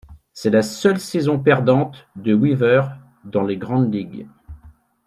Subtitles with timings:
[0.33, 2.85] C'est la seule saison perdante de Weaver
[3.23, 4.25] dans les grandes ligues.